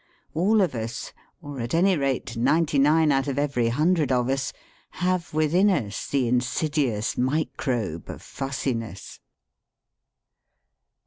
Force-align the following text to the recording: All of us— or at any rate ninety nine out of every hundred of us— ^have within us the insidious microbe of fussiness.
All 0.33 0.61
of 0.61 0.73
us— 0.73 1.13
or 1.43 1.59
at 1.61 1.75
any 1.75 1.95
rate 1.95 2.35
ninety 2.35 2.79
nine 2.79 3.11
out 3.11 3.27
of 3.27 3.37
every 3.37 3.67
hundred 3.69 4.11
of 4.11 4.29
us— 4.29 4.51
^have 4.95 5.31
within 5.31 5.69
us 5.69 6.07
the 6.07 6.27
insidious 6.27 7.19
microbe 7.19 8.09
of 8.09 8.23
fussiness. 8.23 9.19